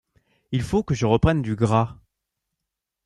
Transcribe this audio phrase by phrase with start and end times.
[0.51, 1.99] Il faut que je reprenne du gras.